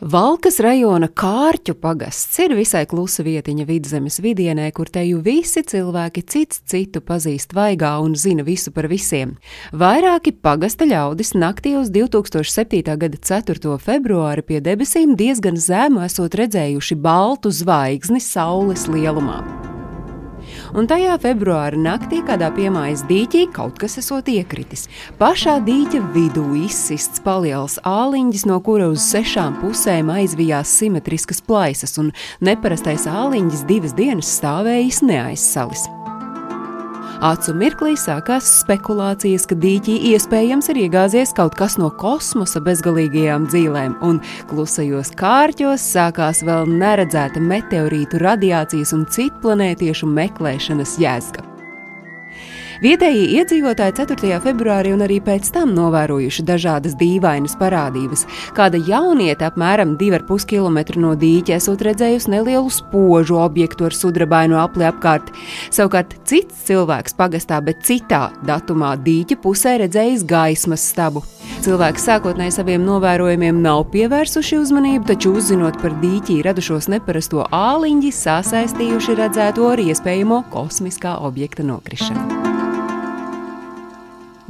Valkas 0.00 0.56
rajona 0.64 1.10
Kārķu 1.12 1.74
pagasts 1.76 2.38
ir 2.40 2.54
visai 2.56 2.86
klusa 2.88 3.20
vietiņa 3.20 3.66
vidzemes 3.68 4.16
vidienē, 4.24 4.70
kur 4.72 4.88
teju 4.88 5.18
visi 5.20 5.60
cilvēki 5.60 6.22
cits 6.24 6.62
citu 6.64 7.02
pazīst 7.04 7.52
vaigā 7.52 7.92
un 8.00 8.16
zina 8.16 8.40
visu 8.40 8.72
par 8.72 8.88
visiem. 8.88 9.34
Vairāki 9.76 10.32
pagasta 10.32 10.88
ļaudis 10.88 11.34
naktī 11.36 11.74
uz 11.76 11.92
2007. 11.92 12.96
gada 12.96 13.20
4. 13.20 13.76
februāri 13.76 14.46
pie 14.48 14.62
debesīm 14.64 15.18
diezgan 15.20 15.60
zēmu 15.60 16.00
esot 16.08 16.32
redzējuši 16.32 16.96
baltu 16.96 17.52
zvaigzni 17.52 18.24
saules 18.24 18.88
lielumā 18.88 19.69
un 20.74 20.88
tajā 20.90 21.16
februāra 21.22 21.78
naktī 21.78 22.20
kādā 22.26 22.50
piemājas 22.54 23.04
dīķī 23.08 23.46
kaut 23.54 23.78
kas 23.80 23.98
esot 24.02 24.28
iekritis. 24.32 24.86
Pašā 25.20 25.58
dīķa 25.66 26.02
vidū 26.14 26.46
izsists 26.64 27.22
paliels 27.24 27.78
āliņģis, 27.86 28.46
no 28.50 28.60
kura 28.64 28.90
uz 28.92 29.04
sešām 29.12 29.60
pusēm 29.62 30.12
aizvijās 30.14 30.72
simetriskas 30.80 31.42
plaisas, 31.44 31.96
un 32.00 32.12
neparastais 32.44 33.08
āliņģis 33.10 33.66
divas 33.70 33.96
dienas 33.98 34.36
stāvējis 34.40 35.02
neaizsalis. 35.06 35.88
Acu 37.20 37.52
mirklī 37.52 37.98
sākās 38.00 38.46
spekulācijas, 38.62 39.44
ka 39.50 39.56
dīķī 39.60 39.98
iespējams 40.14 40.70
ir 40.72 40.80
iegāzies 40.86 41.34
kaut 41.36 41.52
kas 41.58 41.76
no 41.76 41.90
kosmosa 42.00 42.62
bezgalīgajām 42.64 43.44
dzīvēm, 43.50 43.98
un 44.08 44.22
klusajos 44.48 45.12
kārķos 45.20 45.84
sākās 45.98 46.40
vēl 46.48 46.72
neredzēta 46.80 47.44
meteorītu 47.44 48.24
radiācijas 48.24 48.96
un 48.96 49.04
citplanētiešu 49.12 50.08
meklēšanas 50.08 50.96
jēzga. 51.04 51.49
Vietējie 52.80 53.26
iedzīvotāji 53.36 53.92
4. 53.98 54.38
februārī 54.40 54.94
un 54.94 55.02
arī 55.04 55.18
pēc 55.20 55.50
tam 55.52 55.74
novērojuši 55.76 56.44
dažādas 56.48 56.94
dīvainas 56.96 57.52
parādības. 57.60 58.22
Kāda 58.56 58.80
jaunieta 58.80 59.50
apmēram 59.50 59.98
2,5 60.00 60.46
km 60.48 60.78
no 61.02 61.10
dīķa 61.12 61.58
esot 61.58 61.84
redzējusi 61.84 62.32
nelielu 62.32 62.72
spožu 62.72 63.36
objektu 63.44 63.84
ar 63.84 63.96
sudrabainu 63.98 64.56
apli 64.62 64.88
apkārt. 64.88 65.28
Savukārt 65.68 66.16
cits 66.24 66.64
cilvēks 66.70 67.18
pagastā, 67.20 67.60
bet 67.60 67.84
citā 67.84 68.30
datumā 68.48 68.94
dīķa 69.04 69.36
pusē 69.44 69.76
redzējis 69.84 70.24
gaismas 70.24 70.88
stabu. 70.94 71.20
Cilvēki 71.60 72.00
sākotnēji 72.00 72.56
saviem 72.56 72.88
novērojumiem 72.88 73.60
nav 73.60 73.90
pievērsuši 73.92 74.56
uzmanību, 74.56 75.04
taču 75.12 75.34
uzzinot 75.36 75.76
par 75.84 76.00
dīķī 76.00 76.40
radušos 76.48 76.88
neparasto 76.96 77.44
āliņģi, 77.44 78.16
sasaistījuši 78.24 79.20
redzēto 79.20 79.68
ar 79.68 79.84
iespējamo 79.84 80.46
kosmiskā 80.54 81.18
objekta 81.28 81.68
nokrišanu. 81.68 82.39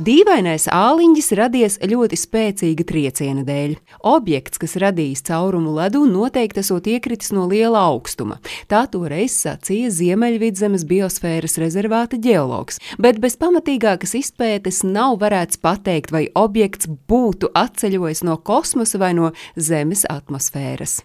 Dīvainais 0.00 0.64
āliņģis 0.72 1.26
radies 1.36 1.74
ļoti 1.84 2.16
spēcīga 2.16 2.86
trieciena 2.88 3.42
dēļ. 3.44 3.74
Objekts, 4.08 4.56
kas 4.62 4.78
radījis 4.80 5.20
caurumu 5.28 5.74
ledu, 5.76 6.06
noteikti 6.08 6.62
esot 6.62 6.88
iekritis 6.88 7.34
no 7.36 7.44
liela 7.50 7.82
augstuma. 7.90 8.38
Tā 8.70 8.86
toreiz 8.88 9.36
sacīja 9.36 9.90
Ziemeļvidzemes 9.98 10.86
biosfēras 10.88 11.58
rezervāta 11.60 12.16
ģeologs, 12.16 12.80
bet 12.96 13.20
bez 13.20 13.36
pamatīgākas 13.42 14.16
izpētes 14.22 14.80
nav 14.88 15.18
varēts 15.20 15.60
pateikt, 15.60 16.16
vai 16.16 16.30
objekts 16.32 16.88
būtu 16.88 17.52
atceļojis 17.52 18.24
no 18.24 18.40
kosmosa 18.40 19.04
vai 19.04 19.12
no 19.20 19.34
Zemes 19.60 20.08
atmosfēras. 20.08 21.02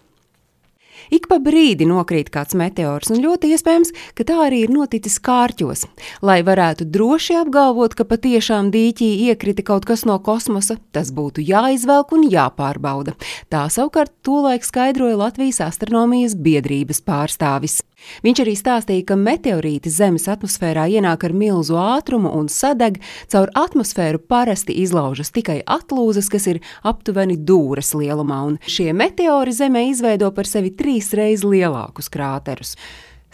Ik 1.14 1.28
pa 1.30 1.38
brīdi 1.42 1.86
nokrīt 1.88 2.30
kāds 2.34 2.56
meteors, 2.58 3.10
un 3.12 3.22
ļoti 3.22 3.52
iespējams, 3.54 3.92
ka 4.18 4.26
tā 4.28 4.38
arī 4.46 4.64
ir 4.66 4.74
noticis 4.74 5.18
kārķos. 5.22 5.86
Lai 6.26 6.40
varētu 6.46 6.88
droši 6.90 7.38
apgalvot, 7.42 7.96
ka 7.98 8.06
patiešām 8.08 8.72
dīķī 8.74 9.10
iekrita 9.30 9.64
kaut 9.66 9.86
kas 9.88 10.06
no 10.08 10.18
kosmosa, 10.18 10.78
tas 10.96 11.12
būtu 11.14 11.44
jāizvelk 11.46 12.14
un 12.16 12.26
jāpārbauda. 12.32 13.16
Tā 13.52 13.66
savukārt 13.72 14.14
tolaik 14.26 14.66
skaidroja 14.66 15.18
Latvijas 15.20 15.62
astronomijas 15.68 16.36
biedrības 16.38 17.02
pārstāvis. 17.06 17.80
Viņš 18.26 18.42
arī 18.44 18.54
stāstīja, 18.58 19.04
ka 19.08 19.16
meteorīti 19.20 19.92
Zemes 19.92 20.28
atmosfērā 20.32 20.86
ienāk 20.98 21.26
ar 21.28 21.34
milzu 21.36 21.78
ātrumu 21.80 22.32
un 22.36 22.50
sadeg, 22.52 23.00
caur 23.32 23.52
atmosfēru 23.56 24.22
parasti 24.28 24.76
izlaužas 24.82 25.32
tikai 25.34 25.60
atlūzas, 25.62 26.30
kas 26.32 26.48
ir 26.52 26.62
aptuveni 26.86 27.36
dūres 27.36 27.94
lielumā, 27.98 28.42
un 28.52 28.58
šie 28.66 28.92
meteori 28.96 29.54
Zemē 29.56 29.88
izveido 29.90 30.32
par 30.34 30.48
sevi 30.48 30.72
trīs 30.76 31.12
reizes 31.16 31.46
lielākus 31.46 32.10
krāterus. 32.12 32.76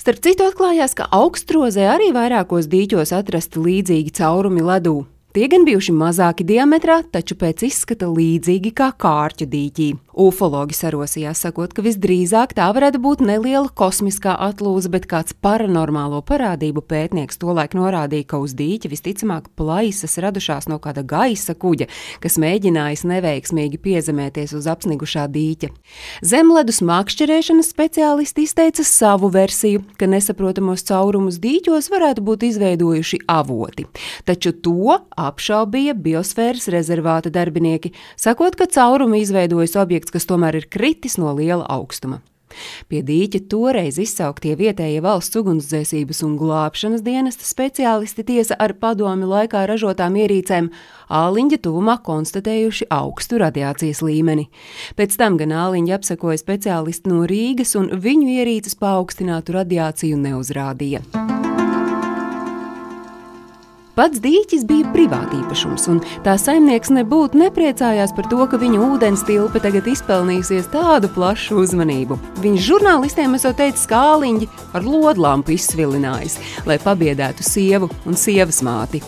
Starp 0.02 0.18
citu, 0.24 0.48
atklājās, 0.48 0.96
ka 0.98 1.06
augstrozē 1.14 1.84
arī 1.92 2.08
vairākos 2.16 2.66
dīķos 2.72 3.12
atrasti 3.14 3.60
līdzīgi 3.62 4.14
caurumi 4.16 4.64
ledū. 4.66 5.02
Tie 5.32 5.46
gan 5.48 5.62
bijuši 5.64 5.94
mazāki 5.96 6.44
diametrā, 6.44 6.98
taču 7.08 7.32
pēc 7.40 7.62
izskata 7.64 8.04
līdzīgi 8.04 8.74
kā 8.76 8.90
kārķu 9.00 9.46
dīķī. 9.48 9.86
Ufologi 10.12 10.76
sarosījās, 10.76 11.40
sakot, 11.46 11.72
ka 11.72 11.80
visdrīzāk 11.80 12.50
tā 12.58 12.66
varētu 12.76 12.98
būt 13.00 13.22
neliela 13.24 13.70
kosmiskā 13.72 14.34
atlūze, 14.44 14.90
bet 14.92 15.06
kāds 15.08 15.32
paranormālo 15.32 16.18
parādību 16.28 16.82
pētnieks 16.84 17.40
tolaik 17.40 17.72
norādīja, 17.72 18.26
ka 18.28 18.40
uz 18.44 18.52
dīķa 18.58 18.90
visticamāk 18.92 19.46
plaisas 19.56 20.18
radušās 20.20 20.68
no 20.68 20.76
kāda 20.84 21.00
gaisa 21.00 21.56
kuģa, 21.56 21.88
kas 22.20 22.36
mēģinājis 22.36 23.06
neveiksmīgi 23.08 23.80
piezemēties 23.80 24.52
uz 24.58 24.68
apsnigušā 24.68 25.24
dīķa. 25.32 25.72
Zemledus 26.20 26.82
mākšķerēšanas 26.84 27.72
speciālisti 27.72 28.44
izteica 28.44 28.84
savu 28.84 29.32
versiju, 29.32 29.80
ka 29.96 30.10
nesaprotamos 30.12 30.84
caurumus 30.92 31.40
dīķos 31.40 31.88
varētu 31.96 32.28
būt 32.28 32.46
izveidojuši 32.52 33.24
avoti, 33.32 33.88
taču 34.28 34.52
to 34.60 35.00
apšaubīja 35.28 35.94
biosfēras 35.98 36.68
rezervāta 36.72 37.32
darbinieki, 37.34 37.94
sakot, 38.16 38.58
ka 38.58 38.70
caurumu 38.70 39.20
izveidojas 39.22 39.78
objekts 39.80 40.14
kas 40.14 40.28
tomēr 40.28 40.62
ir 40.62 40.68
kritis 40.72 41.18
no 41.20 41.32
liela 41.38 41.66
augstuma. 41.70 42.22
Pie 42.90 43.02
dīķa 43.06 43.42
toreiz 43.50 43.98
izsauktie 44.02 44.54
vietējie 44.58 45.02
valsts 45.04 45.38
ugunsdzēsības 45.40 46.22
un 46.26 46.36
glābšanas 46.40 47.04
dienesta 47.04 47.46
speciālisti 47.48 48.26
tiesa 48.28 48.58
ar 48.62 48.76
padomi 48.80 49.28
laikā 49.28 49.64
ražotām 49.70 50.16
ierīcēm 50.20 50.70
āliņa 51.22 51.60
tuvumā 51.64 51.98
konstatējuši 52.06 52.88
augstu 52.92 53.40
radiācijas 53.42 54.02
līmeni. 54.04 54.48
Pēc 54.98 55.18
tam 55.20 55.38
gan 55.40 55.54
āliņa 55.64 55.98
apsekoja 55.98 56.40
speciālisti 56.40 57.12
no 57.12 57.26
Rīgas 57.28 57.76
un 57.80 57.92
viņu 58.04 58.32
ierīces 58.38 58.78
paaugstinātu 58.80 59.60
radiāciju 59.60 60.20
neuzrādīja. 60.26 61.31
Pats 63.92 64.22
dīķis 64.24 64.62
bija 64.64 64.88
privātīpašums, 64.94 65.82
un 65.92 65.98
tā 66.24 66.38
saimnieks 66.40 66.88
nebūtu 66.96 67.36
nepriecājās 67.36 68.14
par 68.16 68.24
to, 68.30 68.38
ka 68.48 68.56
viņa 68.56 68.78
ūdens 68.86 69.24
tilpe 69.28 69.60
tagad 69.60 69.90
izpelnījusies 69.92 70.70
tādu 70.72 71.10
plašu 71.12 71.58
uzmanību. 71.60 72.16
Viņš 72.40 72.62
žurnālistiem 72.70 73.36
esot 73.36 73.58
teicis, 73.60 73.84
ka 73.90 74.00
āliņģi 74.14 74.48
ar 74.72 74.86
lodlampu 74.88 75.52
izsvilinājis, 75.58 76.38
lai 76.64 76.78
pabiedētu 76.80 77.44
sievu 77.44 77.90
un 78.08 78.16
sievas 78.16 78.62
māti. 78.64 79.02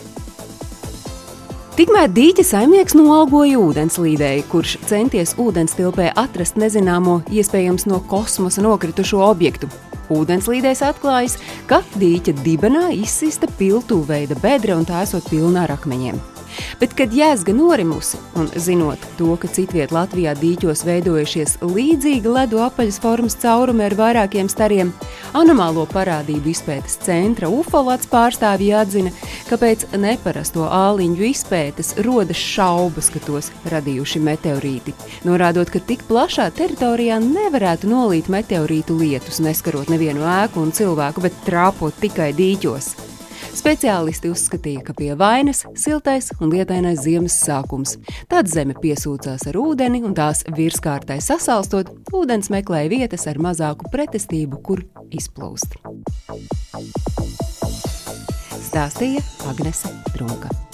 Tikmēr 1.79 2.13
dīķa 2.13 2.45
saimnieks 2.45 2.93
noalgoja 2.93 3.57
ūdenslīdēju, 3.65 4.45
kurš 4.53 4.77
centies 4.85 5.33
ūdenstilpē 5.41 6.13
atrast 6.13 6.61
nezināmo, 6.61 7.23
iespējams 7.33 7.89
no 7.89 8.03
kosmosa 8.05 8.61
nokritušo 8.61 9.25
objektu. 9.31 9.73
Ūdenslīdēs 10.13 10.83
atklājas, 10.85 11.39
ka 11.69 11.81
dīķa 11.97 12.37
dibenā 12.43 12.89
izsista 12.93 13.49
piltūveida 13.59 14.37
bedra 14.43 14.77
un 14.77 14.85
tā 14.85 15.01
esot 15.07 15.29
pilna 15.31 15.65
ar 15.65 15.77
akmeņiem. 15.79 16.34
Bet, 16.79 16.93
kad 16.97 17.13
jēzga 17.15 17.53
norimusi, 17.55 18.19
un 18.39 18.49
zinot 18.59 19.01
to, 19.19 19.33
ka 19.39 19.49
citviet 19.51 19.93
Latvijā 19.95 20.35
dīķos 20.39 20.83
veidojušies 20.87 21.57
līdzīgi 21.63 22.31
ledu 22.31 22.59
apaļas 22.65 22.99
formas 23.03 23.37
caurumi 23.41 23.85
ar 23.87 23.95
vairākiem 23.99 24.49
stariem, 24.51 24.91
anomālo 25.37 25.85
parādību 25.91 26.51
izpētes 26.51 26.99
centra 27.05 27.49
ufolāts 27.51 28.09
pārstāvji 28.11 28.73
atzina, 28.75 29.13
ka 29.49 29.59
pēc 29.61 29.87
neparasto 30.01 30.67
āliņu 30.67 31.29
izpētes 31.29 31.95
rodas 32.05 32.41
šaubas, 32.41 33.11
ka 33.13 33.23
tos 33.25 33.51
radījuši 33.71 34.23
meteorīti, 34.25 34.95
norādot, 35.27 35.71
ka 35.73 35.79
tik 35.79 36.05
plašā 36.09 36.49
teritorijā 36.55 37.21
nevarētu 37.23 37.89
nolīt 37.91 38.31
meteorītu 38.33 38.99
lietus, 38.99 39.41
neskarot 39.43 39.91
nevienu 39.93 40.25
ēku 40.41 40.63
un 40.63 40.75
cilvēku, 40.75 41.25
bet 41.25 41.43
trāpot 41.47 41.95
tikai 42.01 42.31
dīķos. 42.37 43.04
Speciālisti 43.55 44.29
uzskatīja, 44.33 44.81
ka 44.85 44.93
pie 44.97 45.13
vainas 45.17 45.63
siltais 45.79 46.27
un 46.41 46.51
lietainais 46.51 46.99
ziemas 47.05 47.37
sākums. 47.39 47.95
Tad 48.31 48.51
zeme 48.51 48.75
piesūcās 48.81 49.47
ar 49.49 49.59
ūdeni 49.61 50.03
un 50.05 50.15
tās 50.17 50.43
virskārtai 50.57 51.21
sasalstot, 51.23 51.93
ūdens 52.15 52.51
meklēja 52.53 52.91
vietas 52.91 53.27
ar 53.31 53.39
mazāku 53.41 53.89
pretestību, 53.95 54.61
kur 54.65 54.83
izplūst. 55.07 55.79
Stāstīja 58.67 59.23
Agnese 59.47 59.93
Trunka. 60.11 60.64